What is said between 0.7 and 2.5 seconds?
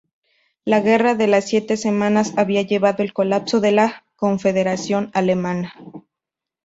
Guerra de las Siete Semanas